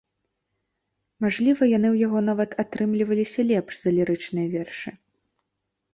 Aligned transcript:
Мажліва, 1.25 1.63
яны 1.77 1.87
ў 1.91 1.95
яго 2.07 2.19
нават 2.31 2.57
атрымліваліся 2.63 3.41
лепш 3.53 3.73
за 3.83 3.89
лірычныя 3.99 4.47
вершы. 4.59 4.89